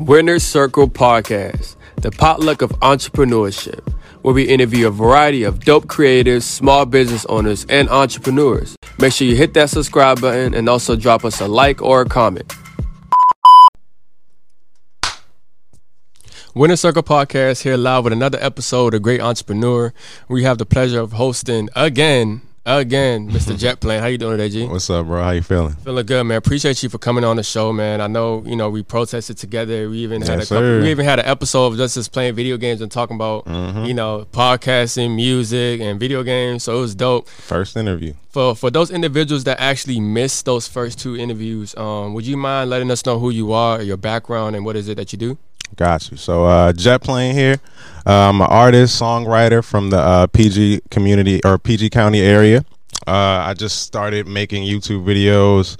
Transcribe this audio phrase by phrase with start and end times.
[0.00, 3.86] Winner's Circle Podcast, the potluck of entrepreneurship,
[4.22, 8.76] where we interview a variety of dope creators, small business owners, and entrepreneurs.
[8.98, 12.06] Make sure you hit that subscribe button and also drop us a like or a
[12.06, 12.50] comment.
[16.54, 19.92] Winner Circle Podcast here live with another episode of Great Entrepreneur.
[20.30, 23.56] We have the pleasure of hosting again again, Mr.
[23.58, 24.00] Jet Plane.
[24.00, 24.66] How you doing today, G?
[24.66, 25.22] What's up, bro?
[25.22, 25.74] How you feeling?
[25.74, 26.36] Feeling good, man.
[26.38, 28.00] Appreciate you for coming on the show, man.
[28.00, 29.88] I know you know we protested together.
[29.88, 32.34] We even had Yes, a couple, we even had an episode of just us playing
[32.34, 33.84] video games and talking about Mm-hmm.
[33.84, 36.64] you know podcasting, music, and video games.
[36.64, 37.28] So it was dope.
[37.28, 38.14] First interview.
[38.30, 42.70] For for those individuals that actually missed those first two interviews, um, would you mind
[42.70, 45.38] letting us know who you are, your background, and what is it that you do?
[45.76, 46.16] Got you.
[46.16, 47.56] So, uh, Jet Plane here.
[48.06, 52.64] Uh, I'm an artist, songwriter from the uh, PG community or PG County area.
[53.06, 53.12] Uh,
[53.46, 55.76] I just started making YouTube videos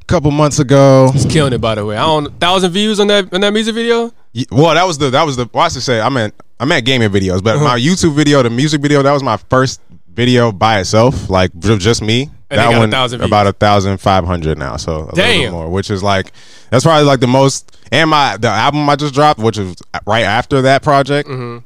[0.00, 1.10] a couple months ago.
[1.14, 1.96] It's killing it, by the way.
[1.96, 4.12] I don't thousand views on that on that music video.
[4.34, 5.48] Y- Well, that was the that was the.
[5.52, 7.64] Well, I should say I meant I meant gaming videos, but Uh-huh.
[7.64, 9.80] my YouTube video, the music video, that was my first
[10.12, 12.30] video by itself, like just me.
[12.48, 13.28] And that got a one thousand views.
[13.28, 15.40] about a thousand five hundred now, so a little Damn.
[15.40, 16.32] bit more, which is like
[16.70, 17.76] that's probably like the most.
[17.92, 21.28] And my the album I just dropped, which is right after that project.
[21.28, 21.64] Mm-hmm.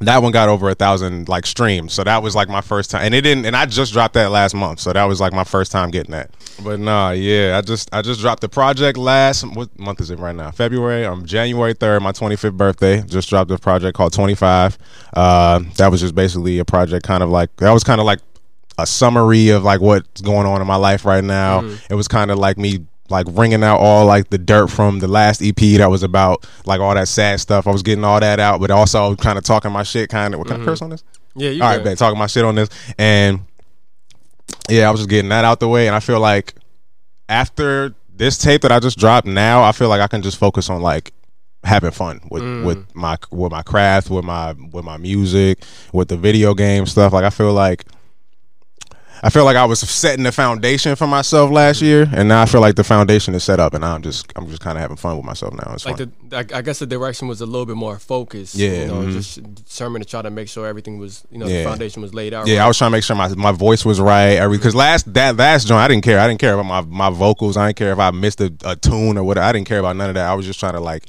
[0.00, 3.02] That one got over a thousand like streams, so that was like my first time,
[3.04, 3.46] and it didn't.
[3.46, 6.10] And I just dropped that last month, so that was like my first time getting
[6.10, 6.30] that.
[6.62, 9.44] But nah, yeah, I just I just dropped the project last.
[9.54, 10.50] What month is it right now?
[10.50, 11.04] February.
[11.06, 13.02] Um, January third, my twenty fifth birthday.
[13.02, 14.76] Just dropped a project called Twenty Five.
[15.14, 18.18] Uh, that was just basically a project, kind of like that was kind of like
[18.76, 21.60] a summary of like what's going on in my life right now.
[21.88, 25.08] It was kind of like me like wringing out all like the dirt from the
[25.08, 27.66] last EP that was about like all that sad stuff.
[27.66, 30.08] I was getting all that out, but also kind of talking my shit.
[30.08, 31.04] Kind of what kind of curse on this?
[31.34, 33.40] Yeah, you all right, man, talking my shit on this, and
[34.68, 36.54] yeah, I was just getting that out the way, and I feel like
[37.28, 40.70] after this tape that I just dropped, now I feel like I can just focus
[40.70, 41.12] on like
[41.64, 42.64] having fun with Mm.
[42.64, 47.12] with my with my craft, with my with my music, with the video game stuff.
[47.12, 47.84] Like I feel like.
[49.24, 52.44] I feel like I was setting the foundation for myself last year, and now I
[52.44, 54.98] feel like the foundation is set up, and I'm just I'm just kind of having
[54.98, 55.72] fun with myself now.
[55.72, 56.12] It's like fun.
[56.28, 58.54] the I, guess the direction was a little bit more focused.
[58.54, 59.12] Yeah, you know, mhm.
[59.12, 61.62] just determined to try to make sure everything was you know Yeah.
[61.62, 62.46] the foundation was laid out.
[62.46, 64.32] Yeah, I was trying to make sure my my voice was right.
[64.36, 66.20] Every because last that last joint, I didn't care.
[66.20, 67.56] I didn't care about my my vocals.
[67.56, 69.46] I didn't care if I missed a, a tune or whatever.
[69.46, 70.28] I didn't care about none of that.
[70.28, 71.04] I was just trying to like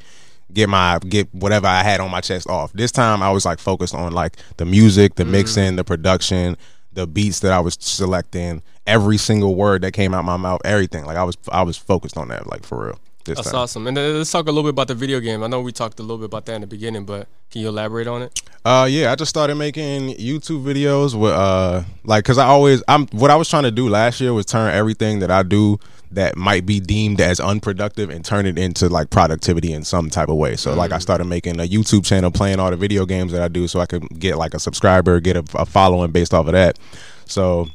[0.54, 2.72] get my get whatever I had on my chest off.
[2.72, 5.30] This time, I was like focused on like the music, the Mm.
[5.30, 6.56] mixing, the production,
[6.96, 11.04] the beats that I was selecting, every single word that came out my mouth, everything.
[11.04, 12.98] Like I was I was focused on that, like for real.
[13.24, 13.54] That's time.
[13.56, 13.86] awesome.
[13.86, 15.42] And then let's talk a little bit about the video game.
[15.42, 17.68] I know we talked a little bit about that in the beginning, but can you
[17.68, 18.40] elaborate on it?
[18.64, 23.06] Uh yeah, I just started making YouTube videos with uh like cuz I always I'm
[23.08, 25.78] what I was trying to do last year was turn everything that I do
[26.12, 30.28] that might be deemed as unproductive and turn it into like productivity in some type
[30.28, 30.56] of way.
[30.56, 31.02] So like I mm.
[31.02, 33.86] started making a YouTube channel playing all the video games that I do so I
[33.86, 36.78] could get like a subscriber, get a, a following based off of that.
[37.26, 37.68] So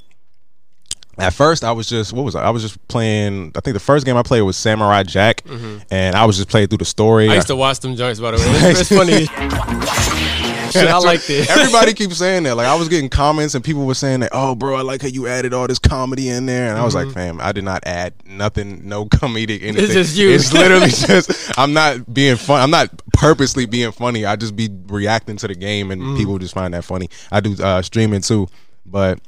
[1.18, 2.44] at first I was just what was I?
[2.44, 5.80] I was just playing I think the first game I played was Samurai Jack mm-hmm.
[5.92, 7.30] and I was just playing through the story.
[7.30, 8.72] I used to watch them joints, by the way.
[8.72, 10.38] It's funny.
[10.80, 11.50] Shit, I like this.
[11.50, 12.56] Everybody keeps saying that.
[12.56, 15.08] Like I was getting comments and people were saying that, "Oh, bro, I like how
[15.08, 17.84] you added all this comedy in there." And I was like, "Fam, I did not
[17.86, 19.76] add nothing, no comedic anything.
[19.86, 19.94] Mm-hmm.
[19.94, 20.30] just you.
[20.32, 22.62] It's literally just I'm not being fun.
[22.62, 24.26] I'm not purposely being funny.
[24.26, 26.18] I just be reacting to the game, and Mm.
[26.18, 27.10] people just find that funny.
[27.32, 28.48] I do uh, streaming too,
[28.86, 29.20] but."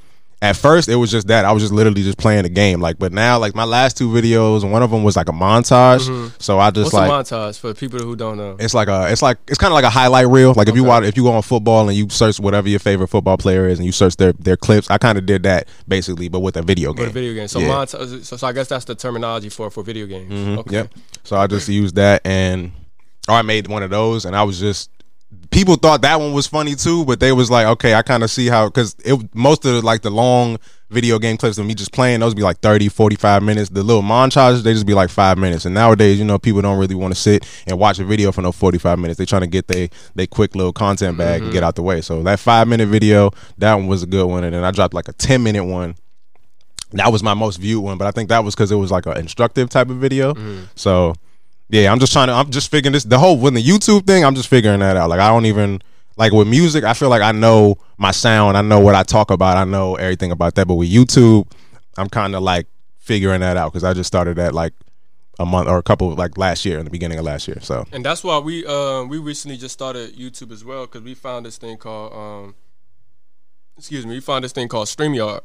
[0.44, 2.98] At first, it was just that I was just literally just playing the game, like.
[2.98, 6.02] But now, like my last two videos, one of them was like a montage.
[6.38, 7.10] So I just Mm-hmm.
[7.10, 8.56] What's like a montage for people who don't know?
[8.60, 10.52] it's like a, it's like it's kind of like a highlight reel.
[10.52, 13.08] Like if you watch, if you go on football and you search whatever your favorite
[13.08, 14.90] football player is, and you search their their clips.
[14.90, 17.06] I kind of did that basically, but with a video game.
[17.06, 17.48] the video game.
[17.48, 17.68] So Yeah.
[17.68, 18.24] montage.
[18.26, 20.30] So, so I guess that's the terminology for for video games.
[20.30, 20.72] Mhm, Okay.
[20.76, 20.94] Yep.
[21.22, 22.72] So I just used that, and
[23.30, 24.90] or I made one of those, and I was just
[25.50, 28.30] people thought that one was funny too, but they was like, okay, I kind of
[28.30, 30.58] see how because it most of the, like the long
[30.90, 33.70] video game clips of me just playing those be like 30 45 minutes.
[33.70, 35.64] The little montages they just be like five minutes.
[35.64, 38.42] And nowadays you know people don't really want to sit and watch a video for
[38.42, 39.18] no 45 minutes.
[39.18, 41.52] They trying to get they they quick little content bag and mm-hmm.
[41.52, 42.00] get out the way.
[42.00, 44.44] So that five minute video that one was a good one.
[44.44, 45.96] And then i dropped like a 10 minute one.
[46.92, 49.06] That was my most viewed one, but I think that was because it was like
[49.06, 50.34] an instructive type of video.
[50.34, 50.64] Mm-hmm.
[50.76, 51.14] So
[51.68, 52.34] yeah, I'm just trying to.
[52.34, 53.04] I'm just figuring this.
[53.04, 55.08] The whole when the YouTube thing, I'm just figuring that out.
[55.08, 55.80] Like I don't even
[56.16, 56.84] like with music.
[56.84, 58.56] I feel like I know my sound.
[58.56, 59.56] I know what I talk about.
[59.56, 60.66] I know everything about that.
[60.68, 61.50] But with YouTube,
[61.96, 62.66] I'm kind of like
[62.98, 64.72] figuring that out because I just started that like
[65.38, 67.58] a month or a couple like last year in the beginning of last year.
[67.60, 71.14] So And that's why we uh, we recently just started YouTube as well because we
[71.14, 72.54] found this thing called um,
[73.76, 75.40] excuse me, we found this thing called StreamYard.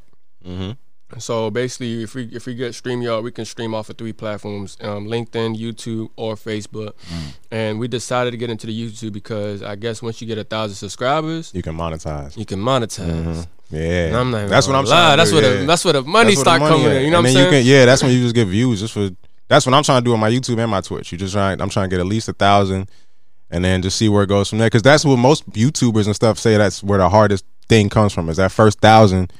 [0.46, 0.78] Mhm.
[1.18, 4.78] So basically, if we if we get StreamYard, we can stream off of three platforms:
[4.82, 6.94] um, LinkedIn, YouTube, or Facebook.
[7.10, 7.34] Mm.
[7.52, 10.44] And we decided to get into the YouTube because I guess once you get a
[10.44, 12.38] thousand subscribers, You can monetize.
[12.38, 13.48] you can monetize.
[13.72, 15.16] Yeah, And I'm not that's what I'm lie.
[15.16, 15.60] That's do, where yeah.
[15.62, 16.98] the that's where the money That's where the start coming at.
[16.98, 17.04] in.
[17.06, 17.46] You know and what I'm saying?
[17.46, 18.80] You can, yeah, that's when you just get views.
[18.80, 19.10] Just for
[19.48, 21.12] that's what I'm trying to do on my YouTube and my Twitch.
[21.12, 21.60] You just trying.
[21.62, 22.90] I'm trying to get at least a thousand,
[23.50, 24.68] and then just see where it goes from there.
[24.68, 26.56] Because that's what most YouTubers and stuff say.
[26.58, 28.30] That's where the hardest thing comes from.
[28.30, 29.34] Is that first thousand.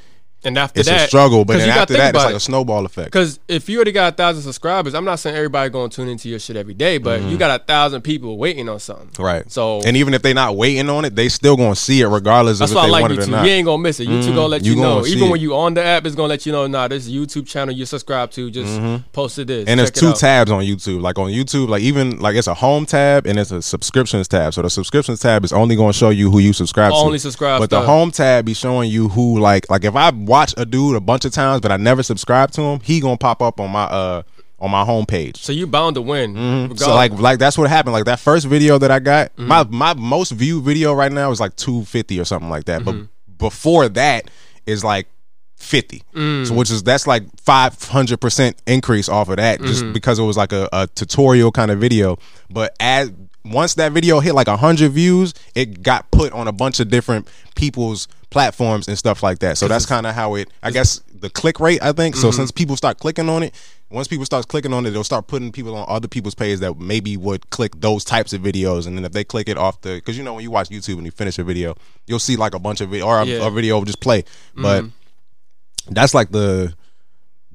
[0.44, 2.38] And after It's that, a struggle, but then after that, it's like it.
[2.38, 3.08] a snowball effect.
[3.12, 6.08] Because if you already got a thousand subscribers, I'm not saying everybody going to tune
[6.08, 9.08] into your shit every day, but you got a thousand people waiting on something.
[9.10, 9.24] Mm-hmm.
[9.24, 9.52] Right.
[9.52, 12.60] So and even if they're not waiting on it, they still gonna see it regardless
[12.60, 13.46] that's of if why I they like want it or not.
[13.46, 14.08] You ain't gonna miss it.
[14.08, 14.96] YouTube gonna let You you, know.
[14.96, 16.68] gonna see Even when you on the app, it's gonna let you know.
[16.68, 18.50] Nah, this YouTube channel you subscribe to.
[18.50, 18.82] Just
[19.12, 19.62] posted this.
[19.64, 19.70] Mm-hmm.
[19.70, 21.02] and there's two tabs on YouTube.
[21.02, 24.54] Like on YouTube, like even like it's a home tab and it's a subscriptions tab.
[24.54, 26.98] So the subscriptions tab is only going to show you who you subscribe to.
[26.98, 30.54] Only subscribe But the home tab be showing you who like like if I watch
[30.58, 33.42] a dude a bunch of times but I never subscribe to him, he gonna pop
[33.42, 34.22] up on my uh
[34.62, 35.38] on my homepage.
[35.38, 36.36] So you bound to win.
[36.36, 36.76] Mm-hmm.
[36.76, 37.94] So like like that's what happened.
[37.94, 39.48] Like that first video that I got, Mm-hmm.
[39.48, 42.82] my my most viewed video right now is like two fifty or something like that.
[42.82, 43.04] Mm-hmm.
[43.04, 44.30] But before that
[44.66, 45.08] is like
[45.56, 46.04] fifty.
[46.14, 46.46] Mm.
[46.48, 49.94] So which is that's like five hundred percent increase off of that just Mm-hmm.
[49.94, 52.18] because it was like a, a tutorial kind of video.
[52.50, 53.12] But as
[53.46, 57.30] once that video hit like hundred views, it got put on a bunch of different
[57.56, 59.58] people's platforms and stuff like that.
[59.58, 60.50] So that's kind of how it.
[60.62, 61.82] I guess the click rate.
[61.82, 62.22] I think Mm-hmm.
[62.22, 62.32] so.
[62.32, 63.54] Since people start clicking on it,
[63.92, 66.78] once people start clicking on it, they'll start putting people on other people's pages that
[66.78, 68.86] maybe would click those types of videos.
[68.88, 70.98] And then if they click it off the, because you know when you watch YouTube
[70.98, 71.76] and you finish a video,
[72.08, 73.48] you'll see like a bunch of video or a, Yeah.
[73.48, 74.24] a video will just play.
[74.56, 74.86] But
[75.90, 76.74] that's like the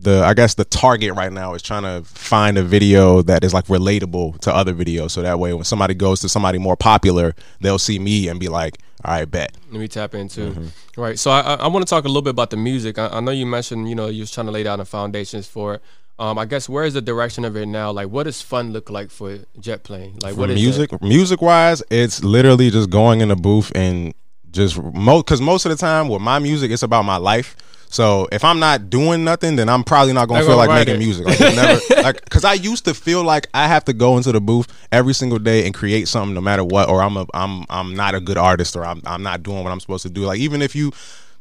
[0.05, 3.53] the I guess the target right now is trying to find a video that is
[3.53, 5.13] like relatable to other videos.
[5.13, 8.49] So that way when somebody goes to somebody more popular, they'll see me and be
[8.49, 9.57] like, all right, bet.
[9.71, 11.01] Let me tap into Mm-hmm.
[11.01, 11.19] right.
[11.19, 12.99] So I, I, want to talk a little bit about the music.
[12.99, 15.47] I, I know you mentioned you know you was trying to lay down the foundations
[15.47, 15.83] for it.
[16.19, 17.91] Um, I guess where is the direction of it now?
[17.91, 20.17] Like, what does fun look like for jet plane?
[20.23, 24.15] Like, what is music music wise, it's literally just going in the booth and
[24.53, 27.57] just most because most of the time with my music, it's about my life.
[27.95, 30.81] So if I'm not doing nothing, then I'm probably not gonna Not feel gonna like
[30.81, 31.05] making it.
[31.05, 31.27] music.
[31.27, 34.41] Like, never, like, cause I used to feel like I have to go into the
[34.41, 37.95] booth every single day and create something, no matter what, or I'm a, I'm, I'm
[37.95, 40.23] not a good artist, or I'm, I'm not doing what I'm supposed to do.
[40.23, 40.91] Like even if you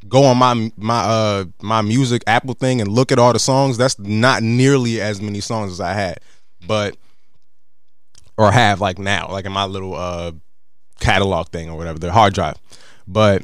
[0.07, 3.79] go on my, my, uh, my music Apple thing and look at all the songs,
[3.79, 6.19] that's not nearly as many songs as I had,
[6.67, 6.95] but
[8.37, 10.31] or have like now, like in my little uh
[10.99, 12.57] catalog thing or whatever, the hard drive.
[13.07, 13.41] But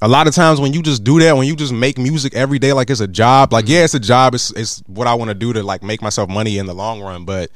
[0.00, 2.58] a lot of times when you just do that, when you just make music every
[2.58, 3.74] day like it's a job, like mm-hmm.
[3.74, 6.28] yeah, it's a job, it's it's what I want to do to like make myself
[6.28, 7.50] money in the long run, but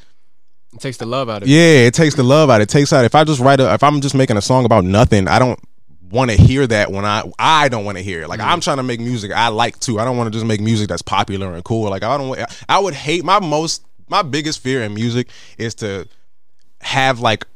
[0.72, 1.52] It takes the love out of it.
[1.52, 2.60] yeah, it takes the love out.
[2.60, 4.64] Of it takes out if I just write a if I'm just making a song
[4.64, 5.60] about nothing, I don't
[6.10, 8.28] want to hear that when I I don't want to hear it.
[8.28, 8.60] Like I'm mm-hmm.
[8.60, 10.00] trying to make music I like to.
[10.00, 11.90] I don't want to just make music that's popular and cool.
[11.90, 15.28] Like I don't I would hate my most my biggest fear in music
[15.58, 16.08] is to
[16.80, 17.46] have like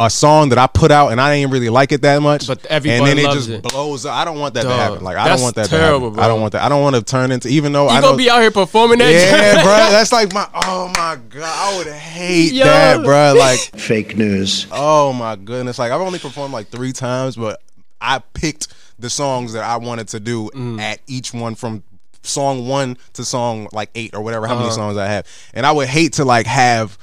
[0.00, 2.58] a song that I put out and I didn't really like it that much, But
[2.58, 3.62] and everybody then it loves just it.
[3.64, 4.06] blows.
[4.06, 4.14] up.
[4.14, 5.02] I don't want that to happen.
[5.02, 6.24] Like I don't want that terrible, to happen.
[6.24, 6.62] I don't want that.
[6.62, 8.40] I don't want to turn into even though I You I gonna know be out
[8.40, 9.10] here performing that?
[9.10, 9.64] yeah, bro.
[9.90, 11.42] That's like my oh my god.
[11.42, 12.64] I would hate Yo.
[12.64, 13.34] that, bro.
[13.36, 14.66] Like Fake news.
[14.70, 15.78] Oh my goodness!
[15.80, 17.60] Like I've only performed like three times, but
[18.00, 18.68] I picked
[19.00, 20.80] the songs that I wanted to do Mm.
[20.80, 21.82] at each one from
[22.22, 24.62] song one to song like eight or whatever how Uh-huh.
[24.64, 26.96] many songs I have, and I would hate to like have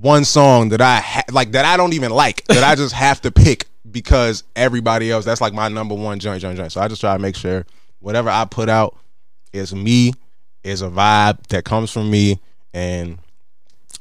[0.00, 3.20] one song that I ha- like that I don't even like that I just have
[3.22, 6.72] to pick because everybody else that's like my number one joint joint joint.
[6.72, 7.66] So I just try to make sure
[8.00, 8.96] whatever I put out
[9.52, 10.12] is me,
[10.62, 12.40] is a vibe that comes from me,
[12.72, 13.18] and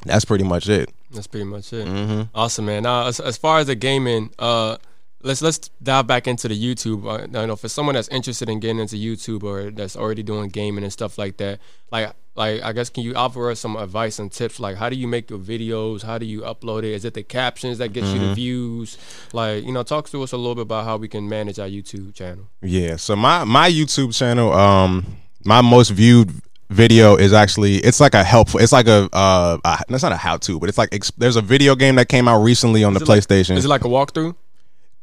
[0.06, 0.92] that's pretty much it.
[1.12, 1.88] That's pretty much it.
[1.88, 2.24] Mm-hmm.
[2.36, 2.84] Awesome, man.
[2.84, 4.78] Now, as, as far as the gaming, uh,
[5.24, 7.06] let's let's dive back into the YouTube.
[7.06, 10.50] Uh, you know, for someone that's interested in getting into YouTube or that's already doing
[10.50, 11.60] gaming and stuff like that,
[11.92, 14.60] like like I guess can you offer us some advice and tips?
[14.60, 16.04] Like, how do you make your videos?
[16.04, 16.94] How do you upload it?
[16.94, 18.22] Is it the captions that gets Mm-hmm.
[18.22, 18.98] you the views?
[19.34, 21.68] Like, you know, talk to us a little bit about how we can manage our
[21.68, 22.46] YouTube channel.
[22.62, 22.96] Yeah.
[22.98, 25.06] So my my YouTube channel, um,
[25.44, 26.32] my most viewed
[26.70, 28.60] video is actually it's like a helpful.
[28.60, 29.58] It's like a uh,
[29.90, 32.28] that's not a how to, but it's like ex- there's a video game that came
[32.28, 33.56] out recently on the it like- PlayStation.
[33.58, 34.36] Is it like a walkthrough?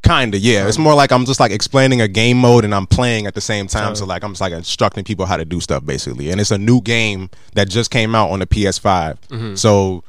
[0.04, 0.68] Kinda, yeah.
[0.68, 3.40] It's more like I'm just like explaining a game mode and I'm playing at the
[3.40, 3.96] same time.
[3.96, 6.30] So like I'm just like instructing people how to do stuff basically.
[6.30, 9.18] And it's a new game that just came out on the PS5.
[9.28, 9.54] Mm-hmm.
[9.54, 10.04] So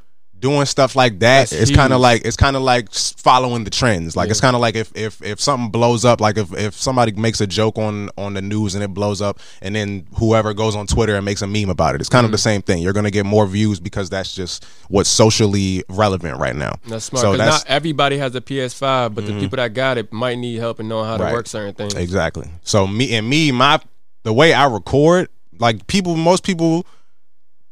[0.45, 3.71] doing stuff like that That's is kind of like it's kind of like following the
[3.71, 4.15] trends.
[4.15, 7.13] Like it's kind of like if if if something blows up, like if if somebody
[7.13, 10.75] makes a joke on on the news and it blows up, and then whoever goes
[10.75, 12.41] on Twitter and makes a meme about it, it's kind of the mm.
[12.41, 12.83] same thing.
[12.83, 16.75] You're gonna get more views because that's just what's socially relevant right now.
[16.85, 17.23] That's smart.
[17.23, 19.39] So that's not everybody has a PS5, but the mm-hmm.
[19.39, 21.33] people that got it might need help in knowing how to Right.
[21.33, 21.95] work certain things.
[21.95, 22.47] Exactly.
[22.61, 23.79] So me and me, my
[24.21, 26.85] the way I record, like people, most people,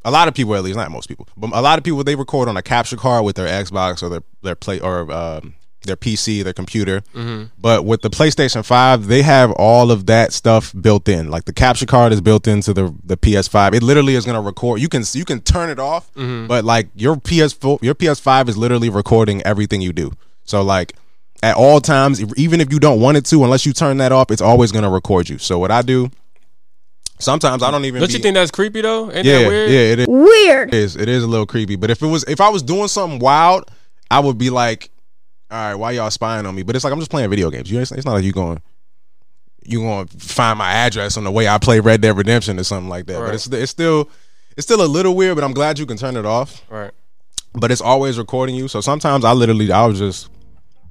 [0.05, 2.15] a lot of people at least, not most people, but a lot of people they
[2.15, 5.55] record on a capture card with their Xbox or their their play or um,
[5.85, 7.01] their PC, their computer.
[7.13, 7.45] Mm-hmm.
[7.59, 11.29] But with the PlayStation Five, they have all of that stuff built in.
[11.29, 13.73] Like the capture card is built into the the PS5.
[13.73, 14.79] It literally is going to record.
[14.81, 16.47] You can you can turn it off, Mm-hmm.
[16.47, 20.11] but like your PS4, your PS5 is literally recording everything you do.
[20.45, 20.93] So like
[21.41, 24.31] at all times, even if you don't want it to, unless you turn that off,
[24.31, 25.37] it's always going to record you.
[25.37, 26.09] So what I do.
[27.23, 28.01] Sometimes I don't even.
[28.01, 29.11] Don't be- you think that's creepy though?
[29.11, 29.71] Ain't yeah, that weird?
[29.71, 30.07] yeah, it is.
[30.07, 30.69] Weird.
[30.69, 30.95] It is.
[30.95, 31.75] It is a little creepy.
[31.75, 33.69] But if it was, if I was doing something wild,
[34.11, 34.89] I would be like,
[35.49, 37.71] "All right, why y'all spying on me?" But it's like I'm just playing video games.
[37.71, 38.61] You, it's, it's not like you going,
[39.63, 42.63] you going to find my address on the way I play Red Dead Redemption or
[42.63, 43.19] something like that.
[43.19, 43.25] Right.
[43.27, 44.09] But it's it's still
[44.57, 45.35] it's still a little weird.
[45.35, 46.63] But I'm glad you can turn it off.
[46.69, 46.91] Right.
[47.53, 48.67] But it's always recording you.
[48.67, 50.29] So sometimes I literally I'll just.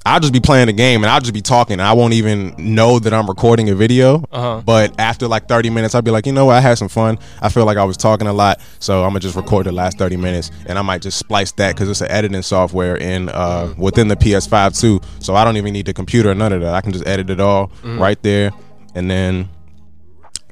[0.04, 2.54] I'll just be playing the game and I'll just be talking and I won't even
[2.58, 4.24] know that I'm recording a video.
[4.32, 4.62] Uh-huh.
[4.64, 6.56] But after like 30 minutes, I'll be like, you know what?
[6.56, 7.18] I had some fun.
[7.40, 8.60] I feel like I was talking a lot.
[8.80, 11.52] So I'm going to just record the last 30 minutes and I might just splice
[11.52, 15.00] that because it's an editing software in uh, within the PS5 too.
[15.20, 16.74] So I don't even need the computer or none of that.
[16.74, 18.50] I can just edit it all right there.
[18.94, 19.48] And then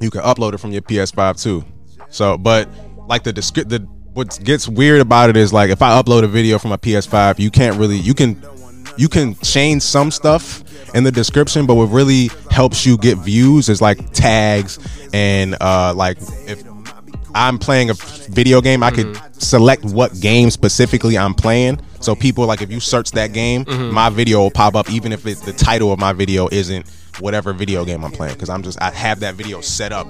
[0.01, 1.65] you can upload it from your PS5 too.
[2.09, 2.69] So, but
[3.09, 6.59] like the the what gets weird about it is like if I upload a video
[6.59, 8.41] from a PS5, you can't really you can
[8.97, 10.63] you can change some stuff
[10.95, 14.79] in the description, but what really helps you get views is like tags
[15.13, 16.63] and uh like if
[17.33, 21.81] I'm playing a video game, I could select what game specifically I'm playing.
[22.01, 25.27] So people like if you search that game, my video will pop up even if
[25.27, 26.89] it's the title of my video isn't
[27.21, 30.07] whatever video game I'm playing because I'm just I have that video set up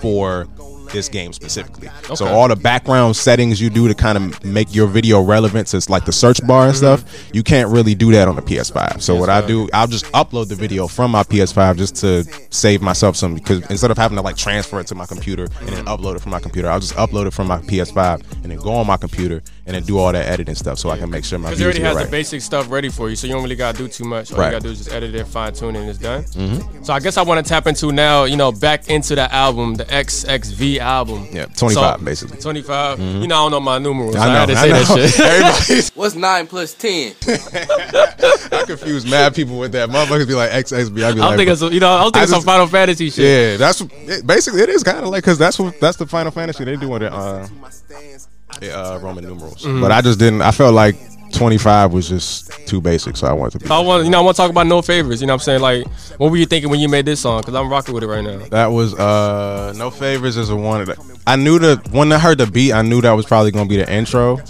[0.00, 0.46] for
[0.90, 1.88] this game specifically.
[2.14, 5.82] So all the background settings you do to kind of make your video relevant to
[5.90, 7.00] like the search bar and mm-hmm.
[7.00, 9.00] stuff, you can't really do that on the PS5.
[9.00, 12.82] So what I do, I'll just upload the video from my PS5 just to save
[12.82, 15.84] myself some because instead of having to like transfer it to my computer and then
[15.86, 18.72] upload it from my computer, I'll just upload it from my PS5 and then go
[18.72, 21.38] on my computer and then do all that editing stuff so I can make sure
[21.38, 22.04] my Because it already are has right.
[22.06, 24.32] the basic stuff ready for you, so you don't really gotta do too much.
[24.32, 24.46] All Right.
[24.46, 26.24] you gotta do is just edit it, fine tune it, and it's done.
[26.84, 29.74] So I guess I want to tap into now, you know, back into the album,
[29.76, 31.28] the XXV album.
[31.30, 32.36] Yeah, 25 So- basically.
[32.38, 32.42] Mm-hmm.
[32.42, 32.98] 25.
[33.00, 34.14] You know, I don't know my numerals.
[34.14, 34.78] so I I, know, had to I say know.
[35.02, 35.20] that shit.
[35.28, 37.14] Everybody's What's nine plus ten?
[37.28, 39.88] I confuse mad people with that.
[39.90, 41.04] Motherfuckers be like XXB.
[41.04, 43.10] I be I'm like, thinking, some, you know, I'm thinking I some just- Final Fantasy
[43.10, 43.24] shit.
[43.24, 46.30] Yeah, that's it, basically it is kind of like because that's what that's the Final
[46.32, 47.12] Fantasy they do with it.
[47.12, 47.46] Uh,
[47.90, 48.17] yeah,
[48.62, 49.64] uh, Roman numerals.
[49.64, 49.80] Mm-hmm.
[49.80, 50.42] But I just didn't.
[50.42, 50.96] I felt like
[51.32, 53.70] 25 was just too basic, so I wanted to be.
[53.70, 55.20] I want, you know, I want to talk about no favors.
[55.20, 55.60] You know what I'm saying?
[55.60, 55.86] Like,
[56.18, 57.40] what were you thinking when you made this song?
[57.40, 58.38] Because I'm rocking with it right now.
[58.48, 60.84] That was uh no favors is a one.
[60.84, 63.68] That, I knew the when I heard the beat, I knew that was probably gonna
[63.68, 64.40] be the intro.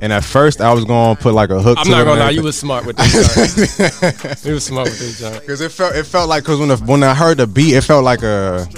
[0.00, 1.78] And at first, I was gonna put like a hook.
[1.78, 2.44] I'm to not it gonna lie, you everything.
[2.44, 3.76] was smart with this.
[3.76, 4.44] Joint.
[4.44, 5.40] you was smart with this, John.
[5.46, 7.82] Cause it felt it felt like cause when the, when I heard the beat, it
[7.82, 8.68] felt like a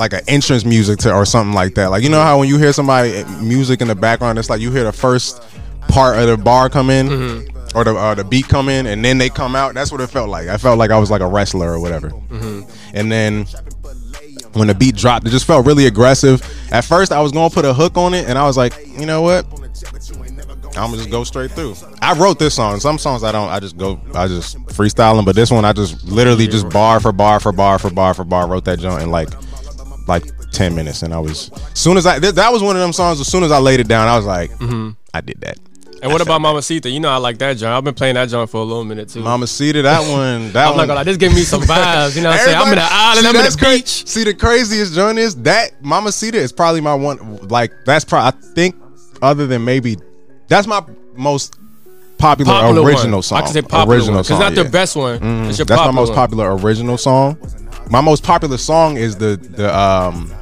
[0.00, 1.90] like an entrance music to or something like that.
[1.90, 4.60] Like you know how when you hear somebody eh, music in the background, it's like
[4.60, 5.40] you hear the first
[5.88, 7.78] part of the bar come in Mm-hmm.
[7.78, 9.74] or the uh, the beat come in, and then they come out.
[9.74, 10.48] That's what it felt like.
[10.48, 12.10] I felt like I was like a wrestler or whatever.
[12.10, 12.62] Mm-hmm.
[12.94, 13.46] And then
[14.54, 16.42] when the beat dropped, it just felt really aggressive.
[16.72, 19.06] At first, I was gonna put a hook on it, and I was like, you
[19.06, 19.46] know what?
[20.76, 21.74] I'm gonna just go straight through.
[22.00, 22.78] I wrote this song.
[22.80, 23.48] Some songs I don't.
[23.48, 24.00] I just go.
[24.14, 25.24] I just freestyle them.
[25.24, 28.24] But this one, I just literally just bar for bar for bar for bar for
[28.24, 29.28] bar wrote that joint in like
[30.10, 31.02] like ten minutes.
[31.02, 33.20] And I was as soon as I th- that was one of them songs.
[33.20, 34.90] As soon as I laid it down, I was like, mm-hmm.
[35.14, 35.58] I did that.
[36.02, 36.88] And what about Mama Sita?
[36.88, 37.72] You know I like that joint.
[37.74, 39.20] I've been playing that joint for a little minute too.
[39.20, 40.50] Mama Sita, that one.
[40.52, 40.76] That I'm one.
[40.78, 42.16] not gonna lie, this give me some vibes.
[42.16, 42.56] You know what I'm saying?
[42.58, 44.06] I'm in the island, See, I'm in the cra- beach.
[44.08, 47.36] See, the craziest joint is that Mama Sita is probably my one.
[47.48, 48.76] Like that's probably I think
[49.22, 49.96] other than maybe
[50.48, 50.82] that's my
[51.14, 51.56] most
[52.16, 53.22] popular, Popular original one.
[53.22, 53.38] song.
[53.38, 54.24] I can say popular original one.
[54.24, 54.36] song.
[54.36, 54.62] It's not yeah.
[54.62, 55.46] the best one.
[55.48, 56.16] It's your That's my most one.
[56.16, 57.38] popular original song.
[57.90, 60.32] My most popular song is the the um.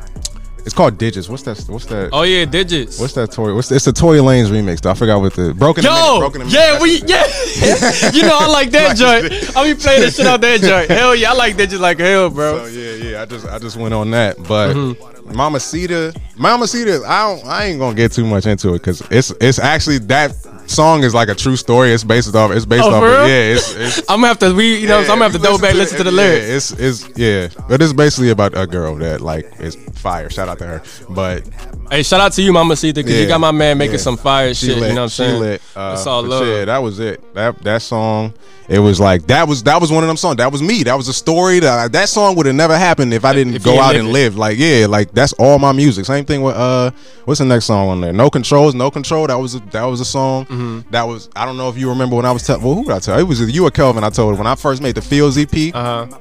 [0.67, 1.31] It's called Digits.
[1.31, 1.65] What's that?
[1.69, 2.11] What's that?
[2.13, 3.01] Oh yeah, digits.
[3.01, 3.55] What's that toy?
[3.55, 4.83] What's it's the Tory Lanez remix?
[4.83, 5.87] Though I forgot what the broken.
[5.87, 6.59] a minute, Yo, Broke in a Minute.
[6.59, 8.11] yeah, we yeah.
[8.13, 9.57] you know I like that joint.
[9.57, 10.91] I be playing this shit out that joint.
[10.91, 12.67] Hell yeah, I like that just like hell, bro.
[12.67, 13.23] So yeah, yeah.
[13.23, 15.35] I just I just went on that, but Mm-hmm.
[15.35, 17.03] Mama Sita, Mama Sita.
[17.07, 17.47] I don't.
[17.47, 20.33] I ain't gonna get too much into it because it's it's actually that
[20.69, 21.93] song is like a true story.
[21.93, 22.51] It's based off.
[22.53, 23.03] It's based Oh, off.
[23.03, 23.29] for Of, real?
[23.29, 23.55] yeah.
[23.55, 25.59] It's, it's I'm gonna have to we you know so I'm gonna have to double
[25.59, 26.71] back listen to the lyrics.
[26.73, 30.31] Yeah, it's it's yeah, but it's basically about a girl that like is fire.
[30.31, 31.43] Shout out to her, but
[31.91, 34.01] Hey, shout out to you, Mama Sita, because you got my man making yeah.
[34.01, 34.77] some fire she shit.
[34.79, 34.91] lit.
[34.91, 35.41] You know what I'm saying?
[35.41, 35.63] lit.
[35.75, 36.47] Uh, That's all love.
[36.47, 37.35] Yeah, that was it.
[37.35, 38.35] That that song.
[38.69, 40.37] It was like that was that was one of them songs.
[40.37, 40.83] That was me.
[40.83, 41.61] That was a story.
[41.61, 44.13] That that song would have never happened if I didn't If go out and it.
[44.13, 44.37] live.
[44.37, 46.05] Like yeah, like that's all my music.
[46.05, 46.91] Same thing with uh,
[47.25, 48.13] what's the next song on there?
[48.13, 49.27] No controls, no control.
[49.27, 50.45] That was a, that was a song.
[50.45, 50.91] Mm-hmm.
[50.91, 52.63] That was I don't know if you remember when I was telling.
[52.63, 53.19] Well, who did I tell?
[53.19, 54.05] It was you or Kelvin.
[54.05, 55.75] I told when I first made the Fields EP.
[55.75, 56.19] Uh huh.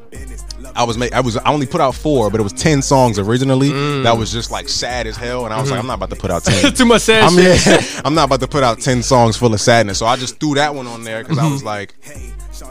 [0.76, 3.20] I was make I was I only put out four, but it was ten songs
[3.20, 3.70] originally.
[3.70, 4.04] Mm.
[4.04, 5.90] That was just like sad as hell, and I was like, mm-hmm.
[5.92, 6.74] I'm not about to put out ten.
[6.76, 9.62] Too much sad I'm, yeah, I'm not about to put out ten songs full of
[9.62, 11.54] sadness, so I just threw that one on there because I mm-hmm.
[11.54, 11.96] was like,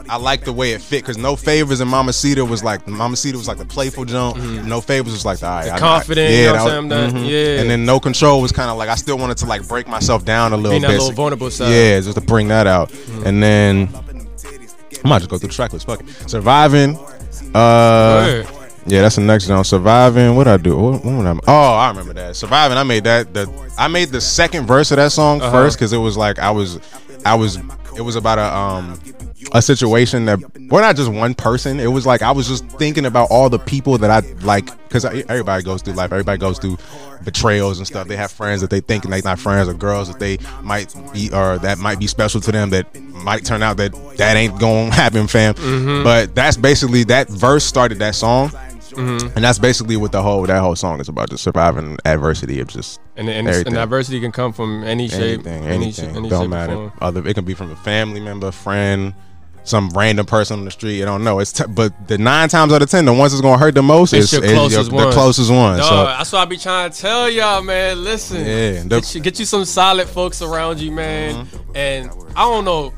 [0.09, 1.01] I like the way it fit.
[1.03, 4.37] Because No Favors and Mama Cita was like Mama Cita was like the playful jump.
[4.37, 4.67] Mm-hmm.
[4.67, 6.89] No Favors was like the, all right, I- I- confident, you know what that I'm
[6.89, 7.25] saying?
[7.25, 7.29] mhm.
[7.29, 7.61] Yeah.
[7.61, 10.25] And then No Control was kind of like I still wanted to like break myself
[10.25, 11.71] down a little Being that little vulnerable side.
[11.71, 12.91] Yeah, just to bring that out.
[13.25, 13.89] And then
[15.03, 15.85] I might just go through the track list.
[15.85, 16.29] Fuck it.
[16.29, 16.97] Surviving.
[17.55, 18.43] Uh,
[18.85, 19.63] yeah, that's the next one.
[19.63, 20.35] Surviving.
[20.35, 20.77] What I do?
[20.77, 22.35] What, what I, oh, I remember that.
[22.35, 22.77] Surviving.
[22.77, 23.33] I made that.
[23.33, 25.51] The I made the second verse of that song Uh-huh.
[25.51, 26.79] first because it was like I was,
[27.25, 27.57] I was.
[27.95, 28.99] It was about a um
[29.53, 30.39] a situation that
[30.69, 31.79] we're not just one person.
[31.79, 35.05] It was like I was just thinking about all the people that I like because
[35.05, 36.11] everybody goes through life.
[36.11, 36.77] Everybody goes through
[37.23, 38.07] betrayals and stuff.
[38.07, 41.29] They have friends that they think they're not friends or girls that they might be
[41.33, 44.91] or that might be special to them that might turn out that that ain't gonna
[44.93, 45.53] happen, fam.
[45.55, 46.03] Mm-hmm.
[46.03, 48.51] But that's basically that verse started that song.
[48.97, 49.35] Mm-hmm.
[49.35, 52.67] And that's basically what the whole that whole song is about: just surviving adversity of
[52.67, 56.13] just And, and, and diversity can come from any shape, anything, any, anything.
[56.13, 56.91] sh- any don't shape matter.
[56.99, 59.13] Other, it can be from a family member, friend,
[59.67, 61.01] some random person on the street.
[61.01, 61.39] I don't know.
[61.39, 63.83] It's t- but the nine times out of ten, the ones that's gonna hurt the
[63.83, 65.77] most It's is, your is closest the closest one.
[65.77, 68.03] Dog, so that's what I be trying to tell y'all, man.
[68.03, 71.45] Listen, Yeah, the- get, you, get you some solid folks around you, man.
[71.45, 71.71] Mm-hmm.
[71.75, 72.93] And I don't know.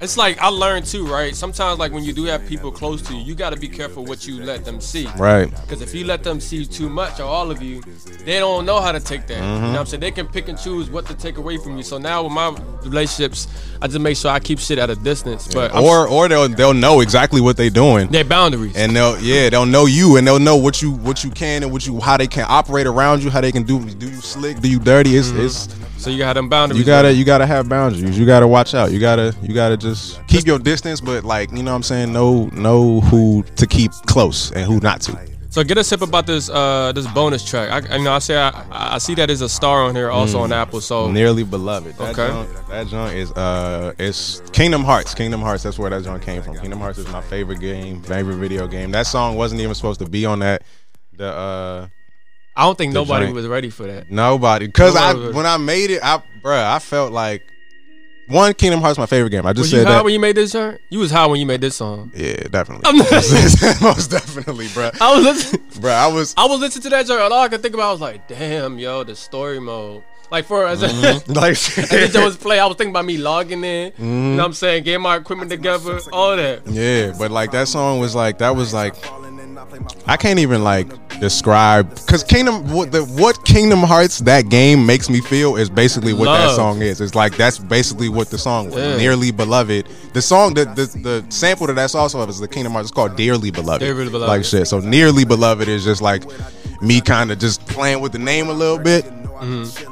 [0.00, 1.36] It's like I learned too, right?
[1.36, 4.02] Sometimes, like when you do have people close to you, you got to be careful
[4.06, 5.06] what you let them see.
[5.18, 7.82] right, Because if you let them see too much, or all of you,
[8.24, 9.36] they don't know how to take that.
[9.36, 9.64] You mm-hmm.
[9.64, 10.00] know what I'm saying?
[10.00, 11.82] They can pick and choose what to take away from you.
[11.82, 13.46] So now with my relationships,
[13.82, 15.48] I just make sure I keep shit at a distance.
[15.52, 18.08] But I'm- or or they'll they'll know exactly what they're doing.
[18.08, 18.76] their boundaries.
[18.76, 21.72] And they'll yeah they'll know you and they'll know what you what you can and
[21.72, 24.60] what you how they can operate around you how they can do do you slick
[24.60, 26.78] do you dirty it's it's so you got them boundaries.
[26.78, 30.26] you gotta you gotta have boundaries you gotta watch out you gotta you gotta just
[30.26, 33.92] keep your distance but like you know what I'm saying know know who to keep
[34.06, 35.18] close and who not to
[35.52, 37.70] So get a sip about this uh this bonus track.
[37.90, 40.08] I, I you know I say I, I see that as a star on here
[40.08, 40.80] also on Apple.
[40.80, 42.28] So nearly beloved that Okay.
[42.28, 46.40] joint, that joint is uh it's Kingdom Hearts Kingdom Hearts that's where that joint came
[46.42, 49.98] from Kingdom Hearts is my favorite game favorite video game that song wasn't even supposed
[50.00, 50.62] to be on that
[51.12, 51.88] the uh
[52.54, 53.34] I don't think nobody joint.
[53.34, 54.10] was ready for that.
[54.10, 57.42] Nobody, because I when I made it, I bruh, I felt like
[58.30, 59.44] one Kingdom Hearts my favorite game.
[59.46, 60.04] I just Was you said high that.
[60.04, 60.78] when you made this song?
[60.88, 62.10] You was high when you made this song.
[62.14, 62.98] yeah, definitely, I'm
[63.82, 64.96] most definitely, bruh.
[65.00, 65.62] I was listening.
[65.82, 67.20] Bruh, I was I was listening to that joint.
[67.20, 70.02] All I could think about was like, damn, yo, the story mode.
[70.30, 71.32] Like for as Mm-hmm.
[71.32, 73.92] like as the joint was play, I was thinking about me logging in.
[73.98, 74.84] You know what I'm saying?
[74.84, 76.66] Getting my equipment together, all that.
[76.68, 78.94] yeah, but like that song was like that was like
[80.06, 80.88] I can't even like
[81.20, 86.12] describe because Kingdom what the what Kingdom Hearts that game makes me feel is basically
[86.12, 87.00] what that song is.
[87.00, 88.76] It's like that's basically what the song was.
[88.76, 88.96] Yeah.
[88.96, 89.88] Nearly beloved.
[90.14, 92.88] The song the, the the sample that that's also of is the Kingdom Hearts.
[92.88, 93.80] It's called Dearly Beloved.
[93.80, 94.28] Dearly Beloved.
[94.28, 94.66] Like shit.
[94.66, 96.24] So nearly beloved is just like
[96.82, 99.04] me kind of just playing with the name a little bit.
[99.04, 99.89] Mm-hmm.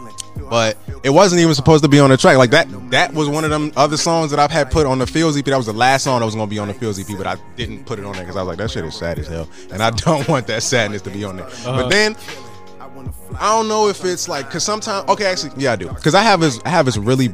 [0.50, 2.36] But it wasn't even supposed to be on the track.
[2.36, 5.06] Like that that was one of them other songs that I've had put on the
[5.06, 5.44] Fields EP.
[5.44, 7.36] That was the last song that was gonna be on the Fields EP, but I
[7.56, 9.48] didn't put it on there because I was like, that shit is sad as hell.
[9.72, 11.46] And I don't want that sadness to be on there.
[11.46, 11.88] But uh-huh.
[11.88, 12.16] then
[13.38, 15.88] I don't know if it's like because sometimes okay, actually, yeah, I do.
[15.88, 17.28] Because I have this I have this really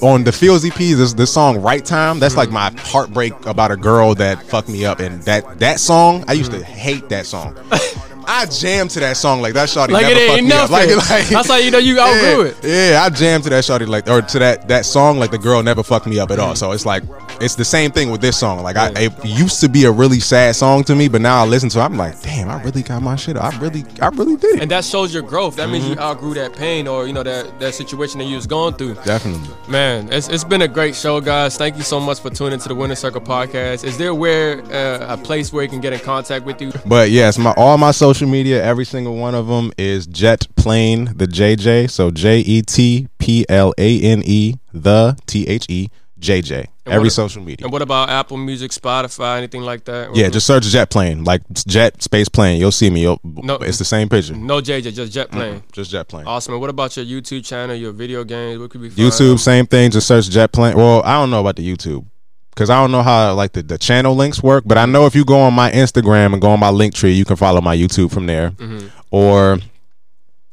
[0.00, 3.76] on the Fields EP, this this song Right Time, that's like my heartbreak about a
[3.76, 5.00] girl that fucked me up.
[5.00, 7.56] And that that song, I used to hate that song.
[8.30, 10.70] I jammed to that song like that shawty Like never it fucked ain't me up.
[10.70, 10.96] nothing.
[10.96, 12.92] Like, like, That's how you know you outgrew yeah, it.
[12.92, 15.62] Yeah, I jammed to that shawty like or to that that song like the girl
[15.62, 16.54] never fucked me up at all.
[16.54, 17.04] So it's like
[17.40, 18.62] it's the same thing with this song.
[18.62, 21.46] Like I it used to be a really sad song to me, but now I
[21.46, 23.36] listen to it, I'm like, damn, I really got my shit.
[23.36, 24.62] I really I really did it.
[24.62, 25.56] And that shows your growth.
[25.56, 25.92] That means Mm-hmm.
[25.94, 28.94] you outgrew that pain or you know that that situation that you was going through.
[29.04, 29.48] Definitely.
[29.68, 31.56] Man, it's, it's been a great show, guys.
[31.56, 33.84] Thank you so much for tuning to the Winner Circle podcast.
[33.84, 36.72] Is there where uh, a place where you can get in contact with you?
[36.84, 41.12] But yes, my all my social media, every single one of them is Jet Plane
[41.16, 41.90] the JJ.
[41.90, 46.42] So J E T P L A N E the T H E J
[46.88, 46.94] J.
[46.94, 47.64] Every what- social media.
[47.66, 50.14] And what about Apple Music, Spotify, anything like that?
[50.14, 52.58] Yeah, just search Jet Plane, like Jet Space Plane.
[52.60, 53.02] You'll see me.
[53.02, 53.54] You'll, No.
[53.56, 54.34] it's the same picture.
[54.34, 55.62] no JJ, just Jet Plane.
[55.72, 56.26] Just Jet Plane.
[56.26, 56.54] Awesome.
[56.54, 58.58] And what about your YouTube channel, your video games?
[58.60, 58.98] What could we find?
[59.10, 59.90] YouTube, same thing.
[59.90, 60.76] Just search Jet Plane.
[60.76, 62.04] Well, I don't know about the YouTube
[62.50, 64.64] because I don't know how like the, the channel links work.
[64.66, 67.12] But I know if you go on my Instagram and go on my link tree,
[67.12, 68.50] you can follow my YouTube from there.
[68.52, 68.88] Mm-hmm.
[69.10, 69.58] Or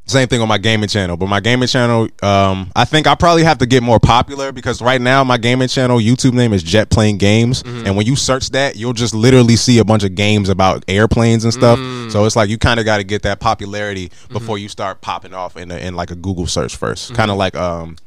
[0.08, 1.18] same thing on my gaming channel.
[1.18, 4.82] But my gaming channel, um, I think I probably have to get more popular because
[4.82, 8.50] right now my gaming channel YouTube name is Jet Plane Games, and when you search
[8.52, 11.80] that, you'll just literally see a bunch of games about airplanes and stuff.
[12.12, 15.34] So it's like you kind of got to get that popularity before you start popping
[15.34, 17.98] off in a, in like a Google search 1st Kind of like um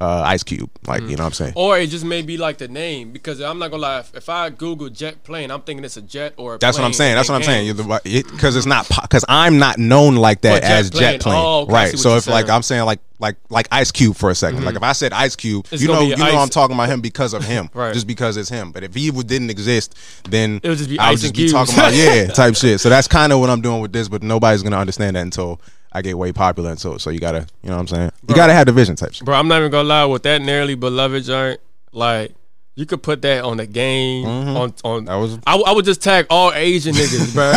[0.00, 0.70] uh, Ice Cube.
[0.86, 1.52] Like you know what I'm saying.
[1.56, 4.00] Or it just may be like the name because I'm not gonna lie.
[4.00, 6.84] If, if I Google jet plane, I'm thinking it's a jet or a That's what
[6.84, 7.14] I'm saying.
[7.16, 7.76] That's what I'm saying.
[7.76, 11.00] Because it's not because I'm not known like that jet as plane.
[11.02, 11.98] jet plane, Oh, okay, right?
[11.98, 12.46] So if like.
[12.48, 15.36] I'm saying like like like Ice Cube for a 2nd like if I said Ice
[15.36, 17.94] Cube, It's you know you know I'm talking about him because of him, Right.
[17.94, 18.72] Just because it's him.
[18.72, 19.96] But if he didn't exist,
[20.28, 21.52] then It would just be I would Ice just be Cubes.
[21.52, 22.80] talking about yeah type shit.
[22.80, 24.08] So that's kind of what I'm doing with this.
[24.08, 25.60] But nobody's gonna understand that until
[25.96, 26.70] I get way popular.
[26.70, 28.12] And so so you gotta you know what I'm saying.
[28.28, 29.24] You gotta have the vision type shit.
[29.24, 30.04] Bro, I'm not even gonna lie.
[30.04, 31.58] With that nearly beloved joint,
[31.90, 32.34] like
[32.74, 34.26] you could put that on the game.
[34.26, 34.56] Mm-hmm.
[34.56, 37.50] On on, That was- I, I would just tag all Asian niggas, bro.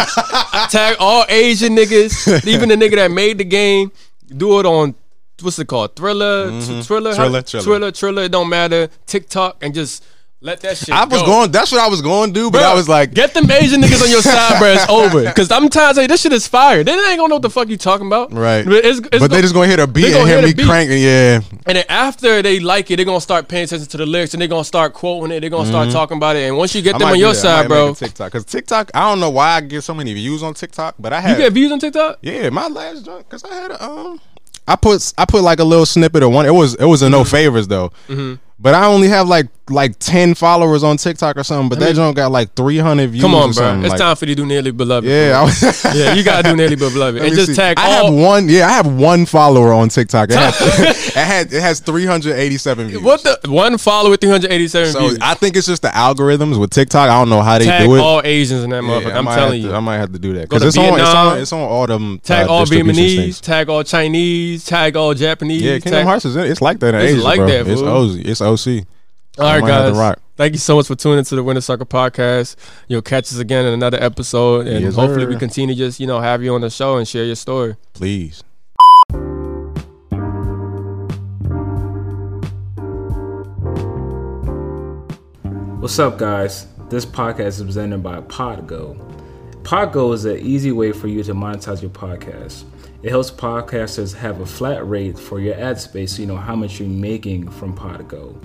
[0.70, 3.92] tag all Asian niggas, even the nigga that made the game.
[4.28, 4.96] Do it on
[5.42, 5.98] what's it called?
[5.98, 6.80] Thriller, mm-hmm.
[6.80, 7.42] t- thriller, Thriller.
[7.42, 8.24] Triller, Triller.
[8.24, 8.88] It don't matter.
[9.06, 10.06] TikTok and just
[10.42, 10.90] let that shit.
[10.90, 11.26] I was go.
[11.26, 11.52] going.
[11.52, 12.50] That's what I was going to do.
[12.50, 14.70] But Bro, I was like, get them Asian niggas on your side, bro.
[14.72, 15.30] It's over.
[15.34, 16.82] Cause I'm to tell this shit is fire.
[16.84, 18.64] They ain't gonna know what the fuck you talking about, Right.
[18.66, 20.66] But, it's, it's but they just gonna hear the beat and hear hear me beat.
[20.66, 21.02] cranking.
[21.02, 24.34] Yeah, And then after they like it, they're gonna start paying attention to the lyrics
[24.34, 25.42] and they're gonna start quoting it.
[25.42, 26.44] They're gonna start talking about it.
[26.48, 28.92] And once you get them on your side, bro, TikTok because TikTok.
[28.94, 31.44] I don't know why I get so many views on TikTok, but I have you
[31.46, 32.20] get views on TikTok.
[32.22, 34.22] yeah my last joint because I had a, um
[34.68, 36.46] I put I put like a little snippet of one.
[36.46, 37.30] It was it was a no Mm-hmm.
[37.32, 37.92] favors though.
[38.62, 41.70] But I only have like like ten followers on TikTok or something.
[41.70, 43.24] But that joint got like three hundred views.
[43.24, 43.80] Come on, bro.
[43.82, 45.08] It's like, time for you to do nearly beloved.
[45.08, 46.14] Yeah, I was, yeah.
[46.14, 47.54] You gotta do nearly beloved and just see.
[47.56, 48.06] tag I all.
[48.06, 48.50] have one.
[48.50, 50.30] Yeah, I have one follower on TikTok.
[50.30, 53.02] It, had, it had it has three hundred eighty seven views.
[53.02, 55.18] what the one follower, three hundred eighty-seven So views.
[55.22, 57.10] I think it's just the algorithms with TikTok.
[57.10, 58.00] I don't know how they tag do it.
[58.00, 59.14] all Asians in that Yeah, motherfucker.
[59.14, 59.74] I I'm telling to- you.
[59.74, 62.20] I might have to do that because it's on, it's on it's on all them
[62.20, 63.42] Tag uh, all Vietnamese, things.
[63.42, 65.62] tag all Chinese, tag all Japanese.
[65.62, 67.48] Yeah, Kingdom tag- Hearts is it's like that in It's Asia, like bro.
[67.48, 67.90] that, it's fool.
[67.90, 68.86] OZ, it's OC.
[69.40, 70.00] All right, might have to guys.
[70.00, 70.22] rock.
[70.36, 72.56] Thank you so much for tuning into the Winner Circle podcast.
[72.88, 75.30] You'll catch us again in another episode, and Yes, hopefully sir.
[75.30, 77.76] we continue to just you know have you on the show and share your story.
[77.94, 78.44] Please.
[85.80, 86.68] What's up, guys?
[86.90, 88.98] This podcast is presented by Podgo.
[89.64, 92.66] Podgo is an easy way for you to monetize your podcast.
[93.02, 96.56] It helps podcasters have a flat rate for your ad space so you know how
[96.56, 98.36] much you're making from Podgo.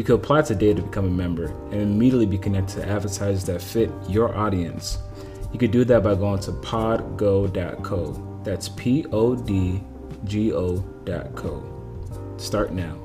[0.00, 3.60] You can apply today to become a member and immediately be connected to advertisers that
[3.60, 4.96] fit your audience.
[5.52, 8.40] You can do that by going to podgo.co.
[8.42, 9.82] That's P O D
[10.24, 12.34] G O.co.
[12.38, 12.96] Start now.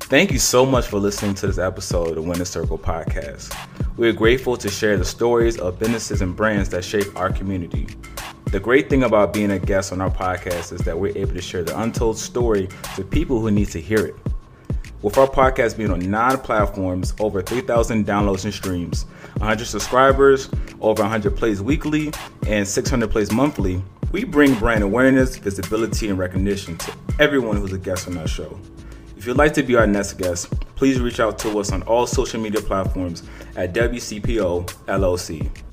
[0.00, 3.56] Thank you so much for listening to this episode of the Winner Circle podcast.
[3.96, 7.86] We are grateful to share the stories of businesses and brands that shape our community.
[8.54, 11.40] The great thing about being a guest on our podcast is that we're able to
[11.40, 14.14] share the untold story with people who need to hear it.
[15.02, 19.06] With our podcast being on nine platforms, over 3,000 downloads and streams,
[19.38, 20.48] 100 subscribers,
[20.80, 22.12] over 100 plays weekly,
[22.46, 27.78] and 600 plays monthly, we bring brand awareness, visibility, and recognition to everyone who's a
[27.78, 28.56] guest on our show.
[29.16, 32.06] If you'd like to be our next guest, please reach out to us on all
[32.06, 33.24] social media platforms
[33.56, 35.63] at WCPO LLC.